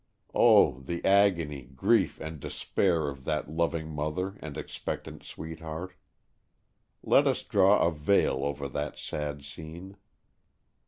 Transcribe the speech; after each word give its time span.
Oh! 0.33 0.79
the 0.79 1.05
agony, 1.05 1.61
grief 1.75 2.19
and 2.19 2.39
despair 2.39 3.07
of 3.07 3.23
that 3.25 3.51
loving 3.51 3.87
mother 3.91 4.35
and 4.41 4.57
expectant 4.57 5.21
sweetheart. 5.23 5.93
Let 7.03 7.27
us 7.27 7.43
draw 7.43 7.85
a 7.85 7.91
veil 7.91 8.43
over 8.43 8.67
that 8.67 8.97
sad 8.97 9.45
scene. 9.45 9.97